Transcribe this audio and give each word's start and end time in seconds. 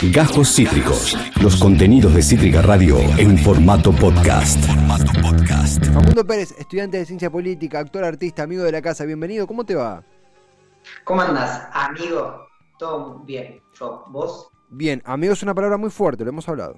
Gajos 0.00 0.54
Cítricos. 0.54 1.18
Los 1.42 1.56
contenidos 1.56 2.14
de 2.14 2.22
Cítrica 2.22 2.62
Radio 2.62 3.00
en 3.18 3.36
formato 3.36 3.90
podcast. 3.90 4.64
Facundo 5.92 6.24
Pérez, 6.24 6.54
estudiante 6.56 6.98
de 6.98 7.04
ciencia 7.04 7.28
política, 7.30 7.80
actor, 7.80 8.04
artista, 8.04 8.44
amigo 8.44 8.62
de 8.62 8.70
la 8.70 8.80
casa, 8.80 9.04
bienvenido. 9.04 9.48
¿Cómo 9.48 9.64
te 9.64 9.74
va? 9.74 10.04
¿Cómo 11.02 11.22
andás, 11.22 11.68
amigo? 11.72 12.46
Todo 12.78 13.18
bien. 13.24 13.60
Yo, 13.78 14.04
vos. 14.10 14.48
Bien, 14.70 15.02
amigo 15.04 15.32
es 15.32 15.42
una 15.42 15.52
palabra 15.52 15.76
muy 15.76 15.90
fuerte, 15.90 16.22
lo 16.22 16.30
hemos 16.30 16.48
hablado. 16.48 16.76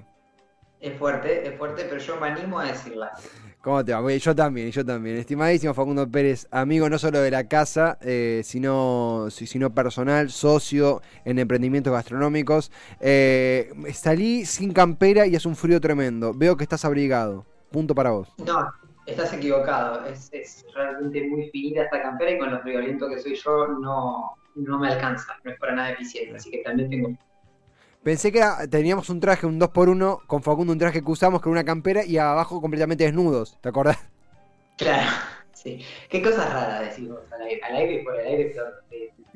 Es 0.80 0.98
fuerte, 0.98 1.46
es 1.46 1.58
fuerte, 1.58 1.84
pero 1.90 2.00
yo 2.00 2.18
me 2.18 2.28
animo 2.28 2.58
a 2.58 2.64
decirla. 2.64 3.12
¿Cómo 3.60 3.84
te 3.84 3.92
va? 3.92 4.10
Yo 4.10 4.34
también, 4.34 4.70
yo 4.70 4.84
también. 4.84 5.18
Estimadísimo 5.18 5.74
Facundo 5.74 6.10
Pérez, 6.10 6.48
amigo 6.50 6.88
no 6.88 6.98
solo 6.98 7.20
de 7.20 7.30
la 7.30 7.46
casa, 7.46 7.98
eh, 8.00 8.40
sino, 8.42 9.26
sino 9.30 9.74
personal, 9.74 10.30
socio 10.30 11.02
en 11.26 11.38
emprendimientos 11.38 11.92
gastronómicos. 11.92 12.72
Eh, 13.00 13.70
salí 13.92 14.46
sin 14.46 14.72
campera 14.72 15.26
y 15.26 15.34
es 15.34 15.44
un 15.44 15.56
frío 15.56 15.78
tremendo. 15.78 16.32
Veo 16.32 16.56
que 16.56 16.64
estás 16.64 16.86
abrigado. 16.86 17.44
Punto 17.70 17.94
para 17.94 18.12
vos. 18.12 18.32
No, 18.38 18.66
estás 19.04 19.34
equivocado. 19.34 20.06
Es, 20.06 20.64
realmente 20.74 21.28
muy 21.28 21.50
finita 21.50 21.82
esta 21.82 22.00
campera 22.00 22.30
y 22.30 22.38
con 22.38 22.50
lo 22.50 22.60
friolento 22.60 23.10
que 23.10 23.18
soy 23.18 23.34
yo 23.34 23.68
no, 23.68 24.36
no 24.54 24.78
me 24.78 24.88
alcanza. 24.88 25.36
No 25.44 25.50
es 25.50 25.58
para 25.58 25.74
nada 25.74 25.90
eficiente. 25.90 26.34
Así 26.34 26.50
que 26.50 26.58
también 26.58 26.88
tengo 26.88 27.08
Pensé 28.02 28.32
que 28.32 28.42
teníamos 28.70 29.10
un 29.10 29.20
traje, 29.20 29.46
un 29.46 29.60
2x1, 29.60 30.20
con 30.26 30.42
Facundo 30.42 30.72
un 30.72 30.78
traje 30.78 31.02
que 31.02 31.10
usamos 31.10 31.42
con 31.42 31.52
una 31.52 31.64
campera 31.64 32.02
y 32.04 32.16
abajo 32.16 32.60
completamente 32.60 33.04
desnudos, 33.04 33.58
¿te 33.60 33.68
acordás? 33.68 33.98
Claro, 34.78 35.10
sí. 35.52 35.84
Qué 36.08 36.22
cosas 36.22 36.50
raras 36.50 36.80
decimos 36.80 37.20
al 37.30 37.42
aire, 37.42 37.60
al 37.62 37.76
aire 37.76 38.00
y 38.00 38.04
fuera 38.04 38.22
del 38.22 38.28
aire. 38.28 38.54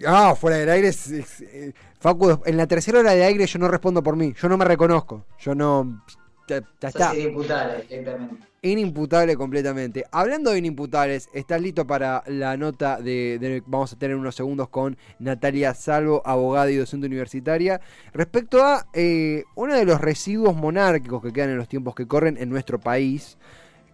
Ah, 0.06 0.34
fuera 0.34 0.56
del 0.56 0.70
aire. 0.70 0.88
Eh, 0.88 1.73
Facu, 2.00 2.40
en 2.45 2.56
la 2.56 2.66
tercera 2.66 3.00
hora 3.00 3.12
de 3.12 3.24
aire 3.24 3.46
yo 3.46 3.59
no 3.59 3.68
respondo 3.68 4.02
por 4.02 4.16
mí, 4.16 4.34
yo 4.40 4.48
no 4.48 4.56
me 4.56 4.65
reconozco, 4.65 5.26
yo 5.38 5.54
no... 5.54 6.02
Ya, 6.46 6.62
está. 6.80 7.14
inimputable, 7.14 7.84
directamente. 7.88 8.46
Inimputable 8.62 9.37
completamente. 9.37 10.04
Hablando 10.10 10.51
de 10.51 10.59
inimputables, 10.59 11.28
¿estás 11.32 11.60
listo 11.60 11.86
para 11.86 12.23
la 12.26 12.56
nota 12.56 12.98
de, 12.98 13.62
vamos 13.66 13.92
a 13.92 13.98
tener 13.98 14.16
unos 14.16 14.34
segundos 14.34 14.68
con 14.68 14.96
Natalia 15.18 15.74
Salvo, 15.74 16.23
abogada 16.24 16.70
y 16.70 16.76
docente 16.76 17.06
universitaria, 17.06 17.80
respecto 18.12 18.62
a 18.62 18.86
eh, 18.95 19.45
uno 19.54 19.74
de 19.74 19.84
los 19.84 20.01
residuos 20.01 20.54
monárquicos 20.54 21.23
que 21.23 21.32
quedan 21.32 21.51
en 21.51 21.59
los 21.59 21.68
tiempos 21.68 21.95
que 21.95 22.06
corren 22.06 22.36
en 22.38 22.48
nuestro 22.48 22.79
país, 22.79 23.36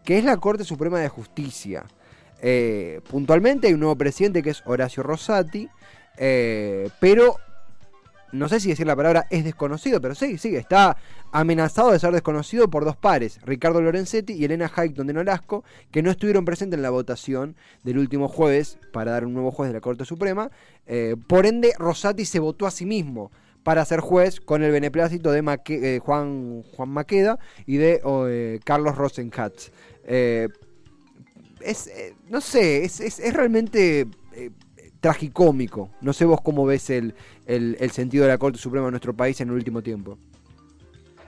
que 0.04 0.18
es 0.18 0.24
la 0.24 0.36
Corte 0.36 0.64
Suprema 0.64 1.00
de 1.00 1.08
Justicia. 1.08 1.84
Eh, 2.42 3.00
puntualmente 3.08 3.66
hay 3.66 3.74
un 3.74 3.80
nuevo 3.80 3.96
presidente 3.96 4.42
que 4.42 4.50
es 4.50 4.62
Horacio 4.66 5.02
Rosati, 5.02 5.68
eh, 6.16 6.88
pero 7.00 7.36
no 8.32 8.48
sé 8.48 8.60
si 8.60 8.68
decir 8.68 8.86
la 8.86 8.96
palabra 8.96 9.26
es 9.30 9.44
desconocido, 9.44 10.00
pero 10.00 10.14
sí, 10.14 10.38
sí, 10.38 10.54
está 10.56 10.96
amenazado 11.32 11.92
de 11.92 11.98
ser 11.98 12.12
desconocido 12.12 12.68
por 12.68 12.84
dos 12.84 12.96
pares, 12.96 13.40
Ricardo 13.44 13.80
Lorenzetti 13.80 14.32
y 14.32 14.44
Elena 14.44 14.70
Hayton 14.74 15.06
de 15.06 15.12
Nolasco, 15.12 15.64
que 15.90 16.02
no 16.02 16.10
estuvieron 16.10 16.44
presentes 16.44 16.78
en 16.78 16.82
la 16.82 16.90
votación 16.90 17.56
del 17.84 17.98
último 17.98 18.28
jueves 18.28 18.78
para 18.92 19.12
dar 19.12 19.24
un 19.24 19.34
nuevo 19.34 19.50
juez 19.50 19.68
de 19.70 19.74
la 19.74 19.80
Corte 19.80 20.04
Suprema. 20.04 20.50
Eh, 20.86 21.16
por 21.26 21.46
ende, 21.46 21.72
Rosati 21.78 22.24
se 22.24 22.38
votó 22.38 22.66
a 22.66 22.70
sí 22.70 22.86
mismo 22.86 23.30
para 23.62 23.84
ser 23.84 24.00
juez 24.00 24.40
con 24.40 24.62
el 24.62 24.72
beneplácito 24.72 25.30
de 25.32 25.44
eh, 25.68 26.00
Juan, 26.02 26.62
Juan 26.62 26.88
Maqueda 26.88 27.38
y 27.66 27.76
de 27.76 28.00
eh, 28.04 28.60
Carlos 28.64 28.96
Rosenhatz. 28.96 29.70
es, 30.06 31.90
no 32.28 32.40
sé, 32.40 32.84
es, 32.84 33.00
es 33.00 33.34
realmente 33.34 34.06
tragicómico. 35.00 35.90
No 36.00 36.12
sé 36.12 36.24
vos 36.24 36.40
cómo 36.42 36.66
ves 36.66 36.90
el, 36.90 37.14
el, 37.46 37.90
sentido 37.90 38.24
de 38.24 38.30
la 38.30 38.38
Corte 38.38 38.58
Suprema 38.58 38.86
de 38.86 38.92
nuestro 38.92 39.14
país 39.14 39.40
en 39.40 39.48
el 39.48 39.54
último 39.54 39.82
tiempo. 39.82 40.18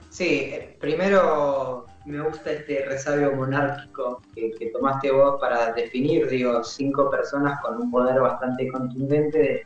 Sí, 0.09 0.53
primero 0.79 1.87
me 2.05 2.21
gusta 2.21 2.51
este 2.51 2.85
resabio 2.85 3.31
monárquico 3.33 4.21
que, 4.35 4.69
tomaste 4.71 5.11
vos 5.11 5.39
para 5.39 5.73
definir, 5.73 6.27
digo, 6.27 6.63
cinco 6.63 7.09
personas 7.09 7.59
con 7.61 7.81
un 7.81 7.89
poder 7.89 8.19
bastante 8.19 8.67
contundente 8.67 9.63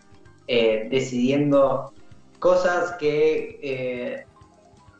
eh, 0.47 0.87
decidiendo 0.89 1.91
cosas 2.39 2.93
que 2.93 3.59
eh, 3.61 4.25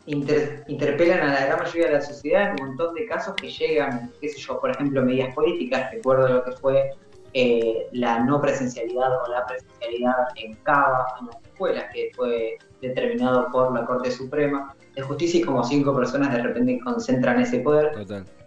interpelan 0.07 1.19
a 1.19 1.33
la 1.33 1.45
gran 1.45 1.59
mayoría 1.59 1.87
de 1.87 1.93
la 1.93 2.01
sociedad 2.01 2.51
en 2.51 2.61
un 2.61 2.69
montón 2.69 2.95
de 2.95 3.05
casos 3.05 3.35
que 3.35 3.49
llegan, 3.49 4.11
qué 4.19 4.29
sé 4.29 4.39
yo, 4.39 4.59
por 4.59 4.71
ejemplo, 4.71 5.03
medidas 5.03 5.33
políticas, 5.33 5.91
recuerdo 5.93 6.27
lo 6.27 6.43
que 6.43 6.51
fue 6.53 6.91
eh, 7.39 7.87
la 7.91 8.21
no 8.21 8.41
presencialidad 8.41 9.11
o 9.21 9.29
la 9.29 9.45
presencialidad 9.45 10.15
en 10.37 10.55
CABA, 10.63 11.05
en 11.19 11.27
las 11.27 11.35
escuelas, 11.43 11.85
que 11.93 12.09
fue 12.15 12.57
determinado 12.81 13.51
por 13.51 13.71
la 13.75 13.85
Corte 13.85 14.09
Suprema 14.09 14.73
de 14.95 15.03
Justicia 15.03 15.39
y 15.39 15.43
como 15.43 15.63
cinco 15.63 15.95
personas 15.95 16.33
de 16.33 16.41
repente 16.41 16.79
concentran 16.83 17.39
ese 17.39 17.59
poder. 17.59 17.91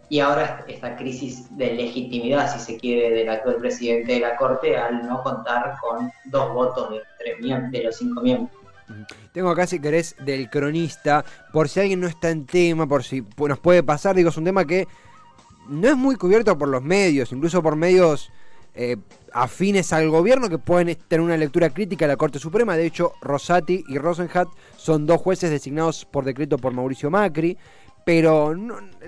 Y 0.09 0.19
ahora 0.19 0.65
esta 0.67 0.97
crisis 0.97 1.57
de 1.57 1.73
legitimidad, 1.75 2.53
si 2.53 2.59
se 2.59 2.81
quiere, 2.81 3.15
del 3.15 3.29
actual 3.29 3.59
presidente 3.59 4.15
de 4.15 4.19
la 4.19 4.35
Corte 4.35 4.77
al 4.77 5.07
no 5.07 5.23
contar 5.23 5.77
con 5.81 6.11
dos 6.25 6.53
votos 6.53 6.91
de, 6.91 7.01
tres 7.21 7.71
de 7.71 7.85
los 7.85 7.97
cinco 7.97 8.23
miembros. 8.23 8.51
Tengo 9.33 9.51
acá, 9.51 9.69
si 9.69 9.79
querés, 9.79 10.17
del 10.19 10.51
cronista, 10.51 11.25
por 11.53 11.69
si 11.69 11.79
alguien 11.79 12.01
no 12.01 12.09
está 12.09 12.31
en 12.31 12.45
tema, 12.45 12.89
por 12.89 13.05
si 13.05 13.25
nos 13.39 13.61
puede 13.61 13.85
pasar, 13.85 14.17
digo, 14.17 14.31
es 14.31 14.37
un 14.37 14.47
tema 14.47 14.65
que 14.65 14.89
no 15.69 15.89
es 15.89 15.97
muy 15.97 16.17
cubierto 16.17 16.59
por 16.59 16.67
los 16.67 16.83
medios, 16.83 17.31
incluso 17.31 17.63
por 17.63 17.77
medios 17.77 18.33
eh, 18.75 18.97
afines 19.33 19.93
al 19.93 20.09
gobierno 20.11 20.49
que 20.49 20.59
pueden 20.59 20.97
tener 21.09 21.21
una 21.21 21.37
lectura 21.37 21.71
crítica 21.71 22.05
a 22.05 22.09
la 22.09 22.17
Corte 22.17 22.39
Suprema. 22.39 22.77
De 22.77 22.87
hecho, 22.87 23.13
Rosati 23.21 23.85
y 23.89 23.99
Rosenhat 23.99 24.49
son 24.77 25.07
dos 25.07 25.21
jueces 25.21 25.51
designados 25.51 26.05
por 26.05 26.25
decreto 26.25 26.59
por 26.59 26.73
Mauricio 26.73 27.11
Macri. 27.11 27.57
Pero 28.05 28.55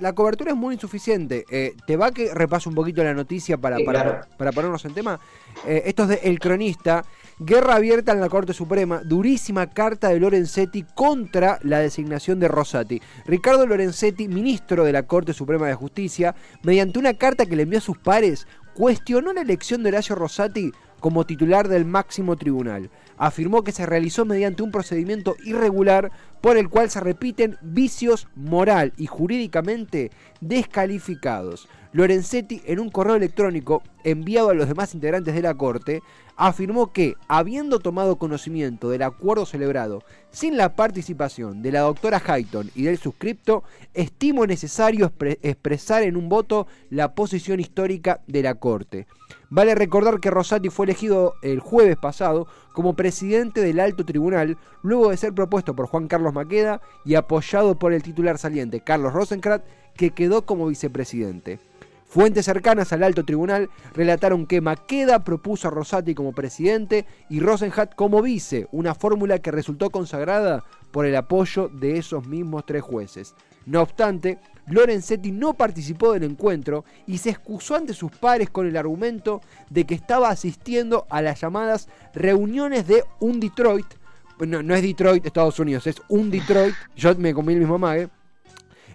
la 0.00 0.12
cobertura 0.12 0.50
es 0.52 0.56
muy 0.56 0.74
insuficiente. 0.74 1.44
Eh, 1.50 1.74
¿Te 1.86 1.96
va 1.96 2.12
que 2.12 2.32
repaso 2.34 2.68
un 2.68 2.76
poquito 2.76 3.02
la 3.02 3.14
noticia 3.14 3.56
para, 3.56 3.78
para, 3.84 4.52
ponernos 4.52 4.84
en 4.84 4.94
tema? 4.94 5.18
Eh, 5.66 5.84
esto 5.86 6.02
es 6.04 6.08
de 6.10 6.20
El 6.24 6.38
Cronista. 6.38 7.04
Guerra 7.38 7.76
abierta 7.76 8.12
en 8.12 8.20
la 8.20 8.28
Corte 8.28 8.52
Suprema. 8.52 9.00
Durísima 9.02 9.70
carta 9.70 10.10
de 10.10 10.20
Lorenzetti 10.20 10.84
contra 10.94 11.58
la 11.62 11.78
designación 11.78 12.38
de 12.38 12.48
Rosati. 12.48 13.00
Ricardo 13.26 13.66
Lorenzetti, 13.66 14.28
ministro 14.28 14.84
de 14.84 14.92
la 14.92 15.04
Corte 15.04 15.32
Suprema 15.32 15.66
de 15.66 15.74
Justicia, 15.74 16.34
mediante 16.62 16.98
una 16.98 17.14
carta 17.14 17.46
que 17.46 17.56
le 17.56 17.62
envió 17.62 17.78
a 17.78 17.82
sus 17.82 17.98
pares, 17.98 18.46
cuestionó 18.74 19.32
la 19.32 19.42
elección 19.42 19.82
de 19.82 19.90
Horacio 19.90 20.14
Rosati 20.14 20.72
como 21.00 21.26
titular 21.26 21.68
del 21.68 21.84
máximo 21.84 22.36
tribunal. 22.36 22.90
Afirmó 23.16 23.64
que 23.64 23.72
se 23.72 23.86
realizó 23.86 24.24
mediante 24.24 24.62
un 24.62 24.70
procedimiento 24.70 25.36
irregular 25.44 26.10
por 26.42 26.58
el 26.58 26.68
cual 26.68 26.90
se 26.90 27.00
repiten 27.00 27.56
vicios 27.62 28.28
moral 28.34 28.92
y 28.98 29.06
jurídicamente 29.06 30.10
descalificados. 30.42 31.68
Lorenzetti, 31.92 32.62
en 32.64 32.80
un 32.80 32.90
correo 32.90 33.16
electrónico 33.16 33.82
enviado 34.02 34.50
a 34.50 34.54
los 34.54 34.66
demás 34.66 34.94
integrantes 34.94 35.34
de 35.34 35.42
la 35.42 35.54
Corte, 35.54 36.02
afirmó 36.36 36.92
que, 36.92 37.14
habiendo 37.28 37.78
tomado 37.78 38.16
conocimiento 38.16 38.88
del 38.88 39.02
acuerdo 39.02 39.44
celebrado 39.44 40.02
sin 40.30 40.56
la 40.56 40.74
participación 40.74 41.62
de 41.62 41.70
la 41.70 41.80
doctora 41.80 42.20
Hayton 42.26 42.70
y 42.74 42.84
del 42.84 42.98
suscripto, 42.98 43.62
estimo 43.92 44.46
necesario 44.46 45.12
expresar 45.42 46.02
en 46.02 46.16
un 46.16 46.30
voto 46.30 46.66
la 46.88 47.14
posición 47.14 47.60
histórica 47.60 48.22
de 48.26 48.42
la 48.42 48.54
Corte. 48.54 49.06
Vale 49.50 49.74
recordar 49.74 50.18
que 50.18 50.30
Rosati 50.30 50.70
fue 50.70 50.86
elegido 50.86 51.34
el 51.42 51.60
jueves 51.60 51.98
pasado 51.98 52.46
como 52.72 52.96
presidente 52.96 53.60
del 53.60 53.80
alto 53.80 54.06
tribunal, 54.06 54.56
luego 54.82 55.10
de 55.10 55.18
ser 55.18 55.34
propuesto 55.34 55.76
por 55.76 55.88
Juan 55.88 56.08
Carlos 56.08 56.31
Maqueda 56.32 56.80
y 57.04 57.14
apoyado 57.14 57.78
por 57.78 57.92
el 57.92 58.02
titular 58.02 58.38
saliente 58.38 58.80
Carlos 58.80 59.12
Rosenkrat, 59.12 59.62
que 59.96 60.10
quedó 60.10 60.46
como 60.46 60.66
vicepresidente. 60.66 61.58
Fuentes 62.12 62.44
cercanas 62.44 62.92
al 62.92 63.04
alto 63.04 63.24
tribunal 63.24 63.70
relataron 63.94 64.46
que 64.46 64.60
Maqueda 64.60 65.24
propuso 65.24 65.68
a 65.68 65.70
Rosati 65.70 66.14
como 66.14 66.32
presidente 66.32 67.06
y 67.30 67.40
Rosenhat 67.40 67.94
como 67.94 68.20
vice, 68.20 68.68
una 68.70 68.94
fórmula 68.94 69.38
que 69.38 69.50
resultó 69.50 69.88
consagrada 69.88 70.62
por 70.90 71.06
el 71.06 71.16
apoyo 71.16 71.68
de 71.68 71.96
esos 71.96 72.26
mismos 72.26 72.66
tres 72.66 72.82
jueces. 72.82 73.34
No 73.64 73.80
obstante, 73.80 74.38
Lorenzetti 74.66 75.32
no 75.32 75.54
participó 75.54 76.12
del 76.12 76.24
encuentro 76.24 76.84
y 77.06 77.16
se 77.16 77.30
excusó 77.30 77.76
ante 77.76 77.94
sus 77.94 78.12
pares 78.12 78.50
con 78.50 78.66
el 78.66 78.76
argumento 78.76 79.40
de 79.70 79.84
que 79.84 79.94
estaba 79.94 80.28
asistiendo 80.28 81.06
a 81.08 81.22
las 81.22 81.40
llamadas 81.40 81.88
reuniones 82.14 82.86
de 82.86 83.04
un 83.20 83.40
Detroit. 83.40 83.86
No, 84.40 84.62
no 84.62 84.74
es 84.74 84.82
Detroit, 84.82 85.24
Estados 85.24 85.58
Unidos, 85.58 85.86
es 85.86 86.02
un 86.08 86.30
Detroit. 86.30 86.74
Yo 86.96 87.14
me 87.16 87.32
comí 87.32 87.52
el 87.52 87.60
mismo 87.60 87.78
mague 87.78 88.08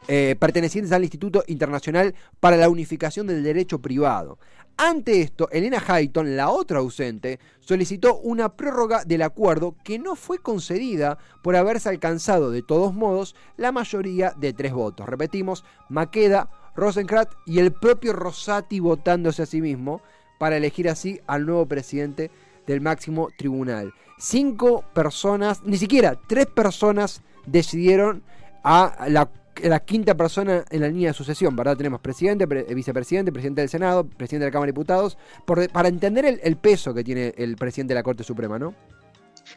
eh, 0.10 0.38
pertenecientes 0.40 0.94
al 0.94 1.04
Instituto 1.04 1.44
Internacional 1.48 2.16
para 2.40 2.56
la 2.56 2.70
Unificación 2.70 3.28
del 3.28 3.44
Derecho 3.44 3.80
Privado. 3.80 4.40
Ante 4.78 5.22
esto, 5.22 5.50
Elena 5.52 5.84
Hayton, 5.86 6.38
la 6.38 6.50
otra 6.50 6.80
ausente, 6.80 7.40
solicitó 7.60 8.20
una 8.20 8.56
prórroga 8.56 9.04
del 9.04 9.24
acuerdo 9.24 9.76
que 9.84 10.00
no 10.00 10.16
fue 10.16 10.38
concedida 10.38 11.18
por 11.42 11.56
haberse 11.56 11.90
alcanzado 11.90 12.52
de 12.52 12.62
todos 12.62 12.94
modos 12.94 13.36
la 13.58 13.72
mayoría 13.72 14.34
de 14.38 14.54
tres 14.54 14.72
votos. 14.72 15.10
Repetimos, 15.10 15.66
Maqueda, 15.90 16.50
Rosenkrat 16.76 17.34
y 17.46 17.60
el 17.60 17.74
propio 17.74 18.14
Rosati 18.14 18.80
votándose 18.80 19.42
a 19.42 19.48
sí 19.48 19.62
mismo 19.62 20.02
para 20.38 20.58
elegir 20.58 20.88
así 20.90 21.20
al 21.26 21.46
nuevo 21.46 21.66
presidente 21.66 22.30
del 22.68 22.82
máximo 22.82 23.30
tribunal. 23.38 23.94
Cinco 24.20 24.84
personas, 24.94 25.64
ni 25.64 25.78
siquiera 25.78 26.20
tres 26.28 26.46
personas 26.48 27.22
decidieron 27.46 28.22
a 28.64 29.08
la, 29.08 29.30
la 29.64 29.80
quinta 29.80 30.16
persona 30.16 30.66
en 30.70 30.82
la 30.82 30.88
línea 30.90 31.10
de 31.10 31.14
sucesión, 31.14 31.56
¿verdad? 31.56 31.78
Tenemos 31.78 32.02
presidente, 32.02 32.48
pre- 32.48 32.64
vicepresidente, 32.64 33.32
presidente 33.32 33.62
del 33.62 33.70
Senado, 33.70 34.04
presidente 34.06 34.46
de 34.46 34.50
la 34.50 34.54
Cámara 34.54 34.68
de 34.68 34.74
Diputados, 34.74 35.18
por- 35.46 35.70
para 35.70 35.88
entender 35.88 36.26
el, 36.26 36.40
el 36.44 36.58
peso 36.58 36.94
que 36.94 37.04
tiene 37.04 37.34
el 37.38 37.56
presidente 37.56 37.94
de 37.94 38.00
la 38.00 38.04
Corte 38.04 38.24
Suprema, 38.24 38.60
¿no? 38.60 38.74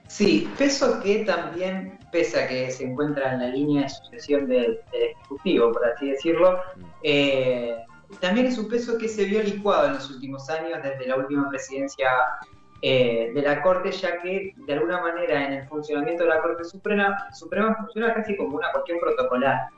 Sí, 0.06 0.48
peso 0.56 1.00
que 1.00 1.24
también, 1.24 1.98
pese 2.12 2.44
a 2.44 2.46
que 2.46 2.70
se 2.70 2.84
encuentra 2.84 3.34
en 3.34 3.40
la 3.40 3.48
línea 3.48 3.82
de 3.82 3.88
sucesión 3.88 4.46
del, 4.46 4.78
Ejecutivo, 4.92 5.72
por 5.72 5.84
así 5.84 6.10
decirlo, 6.10 6.60
eh, 7.02 7.76
también 8.20 8.46
es 8.46 8.58
un 8.58 8.68
peso 8.68 8.98
que 8.98 9.08
se 9.08 9.24
vio 9.24 9.42
licuado 9.42 9.88
en 9.88 9.94
los 9.94 10.10
últimos 10.10 10.48
años, 10.50 10.78
desde 10.82 11.06
la 11.08 11.16
última 11.16 11.48
presidencia 11.48 12.08
eh, 12.82 13.30
de 13.34 13.42
la 13.42 13.62
Corte, 13.62 13.92
ya 13.92 14.18
que 14.18 14.54
de 14.56 14.72
alguna 14.72 15.00
manera 15.00 15.46
en 15.46 15.52
el 15.52 15.68
funcionamiento 15.68 16.24
de 16.24 16.30
la 16.30 16.40
Corte 16.40 16.64
Suprema, 16.64 17.26
Suprema 17.32 17.76
funciona 17.76 18.14
casi 18.14 18.36
como 18.36 18.56
una 18.56 18.72
cuestión 18.72 18.98
protocolar. 18.98 19.68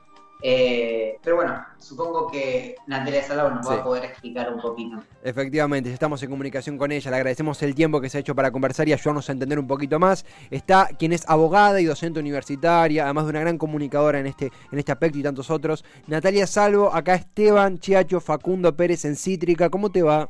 Eh, 0.45 1.19
pero 1.23 1.37
bueno, 1.37 1.65
supongo 1.79 2.29
que 2.29 2.75
Natalia 2.89 3.23
Salavo 3.23 3.51
nos 3.51 3.69
va 3.69 3.77
a 3.77 3.85
poder 3.85 4.05
explicar 4.07 4.53
un 4.53 4.61
poquito. 4.61 4.97
Efectivamente, 5.23 5.89
ya 5.89 5.95
estamos 5.95 6.21
en 6.25 6.31
comunicación 6.31 6.77
con 6.77 6.91
ella, 6.91 7.11
le 7.13 7.17
agradecemos 7.17 7.63
el 7.63 7.77
tiempo 7.77 8.01
que 8.01 8.09
se 8.09 8.19
ha 8.19 8.21
hecho 8.21 8.35
para 8.35 8.51
conversar 8.51 8.89
y 8.89 8.93
ayudarnos 8.93 9.29
a 9.29 9.33
entender 9.33 9.61
un 9.61 9.69
poquito 9.69 10.01
más. 10.01 10.27
Está 10.51 10.89
quien 10.99 11.13
es 11.13 11.29
abogada 11.29 11.81
y 11.81 11.85
docente 11.85 12.19
universitaria, 12.19 13.05
además 13.05 13.27
de 13.27 13.31
una 13.31 13.41
gran 13.41 13.57
comunicadora 13.57 14.19
en 14.19 14.27
este, 14.27 14.51
en 14.73 14.79
este 14.81 14.91
aspecto 14.91 15.19
y 15.19 15.23
tantos 15.23 15.49
otros. 15.49 15.85
Natalia 16.09 16.49
Salvo, 16.49 16.93
acá 16.93 17.15
Esteban, 17.15 17.79
Chiacho, 17.79 18.21
Facundo 18.21 18.77
Pérez 18.77 19.05
en 19.05 19.15
Cítrica, 19.15 19.71
¿cómo 19.71 19.91
te 19.93 20.03
va? 20.03 20.29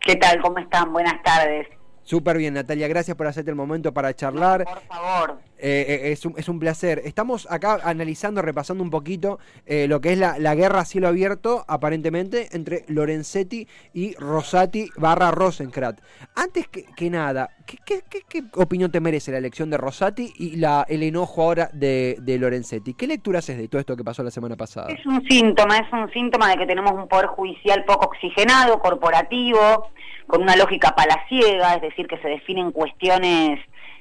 ¿Qué 0.00 0.14
tal? 0.14 0.40
¿Cómo 0.40 0.58
están? 0.58 0.92
Buenas 0.92 1.20
tardes. 1.24 1.66
Súper 2.10 2.38
bien, 2.38 2.54
Natalia, 2.54 2.88
gracias 2.88 3.16
por 3.16 3.28
hacerte 3.28 3.50
el 3.50 3.56
momento 3.56 3.94
para 3.94 4.12
charlar. 4.12 4.64
Por 4.64 4.80
favor. 4.80 5.38
Eh, 5.62 5.86
eh, 5.88 6.12
es, 6.12 6.24
un, 6.24 6.34
es 6.36 6.48
un 6.48 6.58
placer. 6.58 7.02
Estamos 7.04 7.46
acá 7.50 7.78
analizando, 7.84 8.40
repasando 8.42 8.82
un 8.82 8.90
poquito 8.90 9.38
eh, 9.66 9.86
lo 9.88 10.00
que 10.00 10.12
es 10.12 10.18
la, 10.18 10.38
la 10.38 10.54
guerra 10.54 10.80
a 10.80 10.84
cielo 10.84 11.08
abierto, 11.08 11.64
aparentemente, 11.68 12.48
entre 12.52 12.84
Lorenzetti 12.88 13.68
y 13.92 14.14
Rosati 14.14 14.88
barra 14.96 15.30
Rosencrat. 15.30 16.00
Antes 16.34 16.68
que, 16.68 16.84
que 16.96 17.10
nada, 17.10 17.50
¿qué, 17.66 17.76
qué, 17.84 18.02
qué- 18.08 18.22
qué 18.28 18.44
opinión 18.56 18.90
te 18.90 19.00
merece 19.00 19.30
la 19.32 19.38
elección 19.38 19.68
de 19.70 19.76
Rosati 19.76 20.32
y 20.36 20.56
la, 20.56 20.86
el 20.88 21.02
enojo 21.02 21.42
ahora 21.42 21.68
de, 21.72 22.16
de 22.20 22.38
Lorenzetti? 22.38 22.94
¿Qué 22.94 23.06
lectura 23.06 23.40
haces 23.40 23.58
de 23.58 23.68
todo 23.68 23.80
esto 23.80 23.96
que 23.96 24.04
pasó 24.04 24.22
la 24.22 24.30
semana 24.30 24.56
pasada? 24.56 24.88
Es 24.88 25.04
un 25.04 25.22
síntoma, 25.28 25.76
es 25.78 25.92
un 25.92 26.10
síntoma 26.12 26.48
de 26.50 26.56
que 26.56 26.66
tenemos 26.66 26.92
un 26.92 27.06
poder 27.08 27.26
judicial 27.26 27.84
poco 27.84 28.06
oxigenado, 28.06 28.78
corporativo, 28.80 29.88
con 30.26 30.42
una 30.42 30.56
lógica 30.56 30.94
palaciega, 30.94 31.74
es 31.74 31.82
decir, 31.82 32.06
que 32.06 32.18
se 32.18 32.28
definen 32.28 32.70
cuestiones 32.72 33.58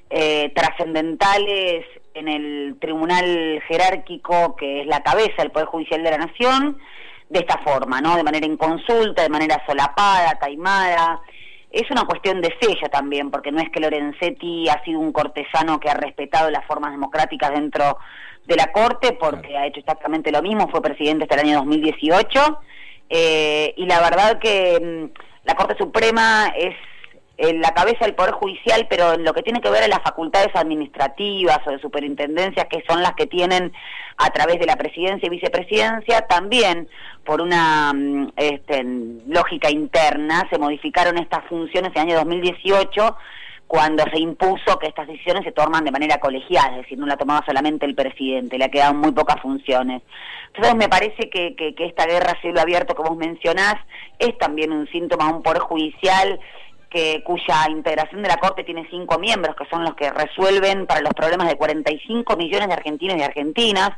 eh, 0.09 0.51
trascendentales 0.55 1.85
en 2.13 2.27
el 2.27 2.77
tribunal 2.79 3.61
jerárquico 3.67 4.55
que 4.55 4.81
es 4.81 4.87
la 4.87 5.03
cabeza 5.03 5.35
del 5.37 5.51
Poder 5.51 5.67
Judicial 5.67 6.03
de 6.03 6.11
la 6.11 6.17
Nación, 6.17 6.79
de 7.29 7.39
esta 7.39 7.59
forma, 7.59 8.01
¿no? 8.01 8.15
De 8.15 8.23
manera 8.23 8.45
inconsulta, 8.45 9.21
de 9.21 9.29
manera 9.29 9.63
solapada, 9.67 10.39
taimada. 10.39 11.21
Es 11.71 11.89
una 11.91 12.05
cuestión 12.05 12.41
de 12.41 12.55
sello 12.59 12.89
también, 12.91 13.29
porque 13.29 13.51
no 13.51 13.61
es 13.61 13.69
que 13.69 13.79
Lorenzetti 13.79 14.67
ha 14.67 14.83
sido 14.83 14.99
un 14.99 15.11
cortesano 15.11 15.79
que 15.79 15.89
ha 15.89 15.93
respetado 15.93 16.49
las 16.49 16.65
formas 16.65 16.91
democráticas 16.91 17.51
dentro 17.51 17.99
de 18.45 18.55
la 18.55 18.71
Corte, 18.71 19.13
porque 19.13 19.55
ha 19.55 19.67
hecho 19.67 19.79
exactamente 19.79 20.31
lo 20.31 20.41
mismo, 20.41 20.67
fue 20.69 20.81
presidente 20.81 21.25
hasta 21.25 21.35
el 21.35 21.47
año 21.47 21.57
2018, 21.57 22.59
eh, 23.09 23.73
y 23.77 23.85
la 23.85 24.01
verdad 24.01 24.39
que 24.39 24.79
mm, 24.81 25.19
la 25.45 25.53
Corte 25.53 25.75
Suprema 25.77 26.51
es 26.57 26.75
eh, 27.41 27.53
la 27.53 27.71
cabeza 27.71 28.03
del 28.03 28.15
Poder 28.15 28.33
Judicial, 28.33 28.85
pero 28.89 29.13
en 29.13 29.23
lo 29.23 29.33
que 29.33 29.43
tiene 29.43 29.61
que 29.61 29.69
ver 29.69 29.83
a 29.83 29.87
las 29.87 30.01
facultades 30.01 30.53
administrativas 30.55 31.59
o 31.65 31.71
de 31.71 31.79
superintendencias, 31.79 32.65
que 32.65 32.83
son 32.85 33.01
las 33.01 33.13
que 33.13 33.27
tienen 33.27 33.71
a 34.17 34.29
través 34.31 34.59
de 34.59 34.65
la 34.65 34.75
presidencia 34.75 35.25
y 35.25 35.29
vicepresidencia, 35.29 36.27
también 36.27 36.89
por 37.23 37.39
una 37.39 37.93
mm, 37.93 38.33
este, 38.35 38.83
lógica 39.27 39.71
interna 39.71 40.49
se 40.49 40.59
modificaron 40.59 41.17
estas 41.17 41.45
funciones 41.45 41.91
en 41.95 42.01
el 42.01 42.07
año 42.09 42.15
2018 42.17 43.15
cuando 43.67 44.03
se 44.11 44.19
impuso 44.19 44.77
que 44.77 44.87
estas 44.87 45.07
decisiones 45.07 45.45
se 45.45 45.53
toman 45.53 45.85
de 45.85 45.91
manera 45.91 46.19
colegial, 46.19 46.71
es 46.71 46.81
decir, 46.81 46.97
no 46.97 47.05
la 47.05 47.15
tomaba 47.15 47.45
solamente 47.45 47.85
el 47.85 47.95
presidente, 47.95 48.57
le 48.57 48.69
quedaban 48.69 48.97
muy 48.97 49.13
pocas 49.13 49.39
funciones. 49.41 50.01
Entonces 50.47 50.75
me 50.75 50.89
parece 50.89 51.29
que, 51.29 51.55
que, 51.55 51.73
que 51.73 51.85
esta 51.85 52.05
guerra 52.05 52.37
cielo 52.41 52.59
abierto 52.59 52.95
que 52.95 53.03
vos 53.03 53.15
mencionás 53.15 53.75
es 54.17 54.37
también 54.39 54.73
un 54.73 54.87
síntoma 54.87 55.27
de 55.27 55.33
un 55.35 55.43
poder 55.43 55.59
judicial 55.59 56.37
que 56.89 57.23
cuya 57.23 57.69
integración 57.69 58.21
de 58.21 58.29
la 58.29 58.37
Corte 58.37 58.63
tiene 58.63 58.87
cinco 58.89 59.19
miembros, 59.19 59.55
que 59.55 59.65
son 59.65 59.83
los 59.83 59.95
que 59.95 60.09
resuelven 60.09 60.87
para 60.87 61.01
los 61.01 61.13
problemas 61.13 61.47
de 61.47 61.55
45 61.55 62.35
millones 62.35 62.67
de 62.67 62.73
argentinos 62.73 63.17
y 63.17 63.21
argentinas, 63.21 63.91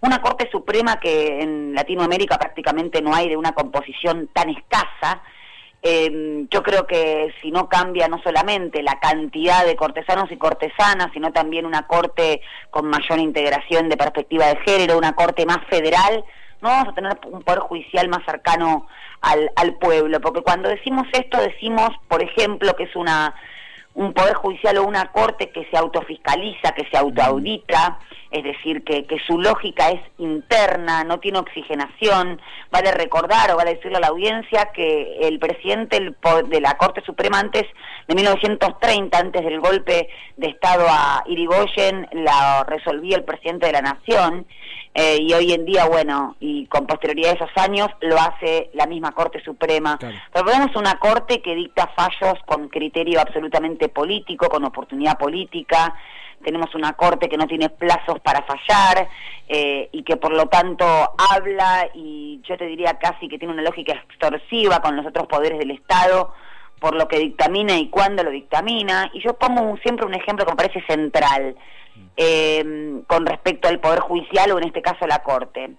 una 0.00 0.20
Corte 0.20 0.48
Suprema 0.50 1.00
que 1.00 1.40
en 1.40 1.74
Latinoamérica 1.74 2.38
prácticamente 2.38 3.00
no 3.00 3.14
hay 3.14 3.28
de 3.28 3.36
una 3.36 3.52
composición 3.52 4.28
tan 4.32 4.50
escasa, 4.50 5.22
eh, 5.86 6.46
yo 6.50 6.62
creo 6.62 6.86
que 6.86 7.34
si 7.42 7.50
no 7.50 7.68
cambia 7.68 8.08
no 8.08 8.18
solamente 8.22 8.82
la 8.82 8.98
cantidad 9.00 9.66
de 9.66 9.76
cortesanos 9.76 10.32
y 10.32 10.38
cortesanas, 10.38 11.10
sino 11.12 11.30
también 11.30 11.66
una 11.66 11.86
corte 11.86 12.40
con 12.70 12.86
mayor 12.86 13.18
integración 13.18 13.90
de 13.90 13.98
perspectiva 13.98 14.46
de 14.46 14.56
género, 14.64 14.96
una 14.96 15.14
corte 15.14 15.44
más 15.44 15.58
federal, 15.68 16.24
no 16.60 16.68
vamos 16.68 16.88
a 16.88 16.94
tener 16.94 17.18
un 17.30 17.42
poder 17.42 17.60
judicial 17.60 18.08
más 18.08 18.24
cercano 18.24 18.86
al, 19.20 19.74
pueblo, 19.80 20.20
porque 20.20 20.42
cuando 20.42 20.68
decimos 20.68 21.06
esto 21.12 21.40
decimos, 21.40 21.90
por 22.08 22.22
ejemplo, 22.22 22.74
que 22.76 22.84
es 22.84 22.96
una 22.96 23.34
un 23.94 24.12
poder 24.12 24.34
judicial 24.34 24.76
o 24.78 24.84
una 24.84 25.12
corte 25.12 25.50
que 25.50 25.66
se 25.70 25.76
autofiscaliza, 25.76 26.72
que 26.72 26.84
se 26.90 26.96
autoaudita, 26.98 27.98
es 28.34 28.42
decir, 28.42 28.82
que, 28.82 29.06
que 29.06 29.18
su 29.26 29.38
lógica 29.38 29.90
es 29.90 30.00
interna, 30.18 31.04
no 31.04 31.20
tiene 31.20 31.38
oxigenación. 31.38 32.42
Vale 32.72 32.90
recordar 32.90 33.52
o 33.52 33.56
vale 33.56 33.76
decirle 33.76 33.98
a 33.98 34.00
la 34.00 34.08
audiencia 34.08 34.72
que 34.74 35.18
el 35.20 35.38
presidente 35.38 36.00
de 36.00 36.60
la 36.60 36.76
Corte 36.76 37.00
Suprema 37.06 37.38
antes 37.38 37.62
de 38.08 38.14
1930, 38.16 39.16
antes 39.16 39.44
del 39.44 39.60
golpe 39.60 40.08
de 40.36 40.48
Estado 40.48 40.84
a 40.88 41.22
Irigoyen, 41.26 42.08
la 42.10 42.64
resolvía 42.64 43.16
el 43.16 43.24
presidente 43.24 43.66
de 43.66 43.72
la 43.72 43.82
Nación. 43.82 44.46
eh, 44.96 45.18
y 45.20 45.32
hoy 45.32 45.52
en 45.52 45.64
día, 45.64 45.86
bueno, 45.86 46.36
y 46.38 46.66
con 46.66 46.86
posterioridad 46.86 47.30
de 47.30 47.44
esos 47.44 47.56
años, 47.56 47.88
lo 48.00 48.16
hace 48.16 48.70
la 48.74 48.86
misma 48.86 49.10
Corte 49.12 49.42
Suprema. 49.42 49.96
Claro. 49.98 50.16
Pero 50.32 50.44
tenemos 50.44 50.76
una 50.76 50.98
Corte 50.98 51.42
que 51.42 51.54
dicta 51.54 51.92
fallos 51.96 52.38
con 52.46 52.68
criterio 52.68 53.20
absolutamente 53.20 53.88
político, 53.88 54.48
con 54.48 54.64
oportunidad 54.64 55.18
política. 55.18 55.94
Tenemos 56.44 56.74
una 56.74 56.92
Corte 56.92 57.28
que 57.28 57.36
no 57.36 57.46
tiene 57.46 57.70
plazos 57.70 58.20
para 58.24 58.42
fallar 58.42 59.06
eh, 59.46 59.90
y 59.92 60.02
que 60.02 60.16
por 60.16 60.32
lo 60.32 60.46
tanto 60.46 60.84
habla 61.30 61.88
y 61.94 62.40
yo 62.48 62.56
te 62.56 62.64
diría 62.66 62.98
casi 62.98 63.28
que 63.28 63.38
tiene 63.38 63.52
una 63.54 63.62
lógica 63.62 63.92
extorsiva 63.92 64.80
con 64.80 64.96
los 64.96 65.06
otros 65.06 65.26
poderes 65.28 65.58
del 65.58 65.70
Estado 65.70 66.32
por 66.80 66.96
lo 66.96 67.06
que 67.06 67.18
dictamina 67.18 67.76
y 67.76 67.88
cuándo 67.88 68.22
lo 68.24 68.30
dictamina. 68.30 69.10
Y 69.14 69.20
yo 69.22 69.34
pongo 69.34 69.62
un- 69.62 69.80
siempre 69.82 70.04
un 70.06 70.14
ejemplo 70.14 70.44
que 70.44 70.52
me 70.52 70.56
parece 70.56 70.82
central 70.86 71.54
eh, 72.16 73.02
con 73.06 73.24
respecto 73.26 73.68
al 73.68 73.78
Poder 73.80 74.00
Judicial 74.00 74.50
o 74.52 74.58
en 74.58 74.64
este 74.64 74.82
caso 74.82 75.06
la 75.06 75.20
Corte. 75.20 75.70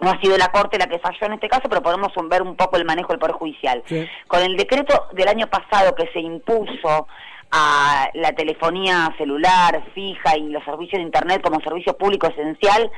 No 0.00 0.10
ha 0.10 0.20
sido 0.20 0.38
la 0.38 0.48
Corte 0.48 0.78
la 0.78 0.86
que 0.86 0.98
falló 0.98 1.26
en 1.26 1.34
este 1.34 1.48
caso, 1.48 1.68
pero 1.68 1.82
podemos 1.82 2.10
ver 2.28 2.42
un 2.42 2.56
poco 2.56 2.76
el 2.76 2.84
manejo 2.86 3.08
del 3.08 3.18
Poder 3.18 3.34
Judicial. 3.34 3.82
Sí. 3.86 4.08
Con 4.28 4.40
el 4.42 4.56
decreto 4.56 5.08
del 5.12 5.28
año 5.28 5.46
pasado 5.48 5.94
que 5.94 6.06
se 6.12 6.20
impuso 6.20 7.06
a 7.50 8.10
la 8.14 8.32
telefonía 8.32 9.12
celular 9.18 9.82
fija 9.94 10.36
y 10.36 10.48
los 10.48 10.64
servicios 10.64 10.98
de 11.00 11.04
Internet 11.06 11.42
como 11.42 11.60
servicio 11.60 11.96
público 11.96 12.28
esencial, 12.28 12.90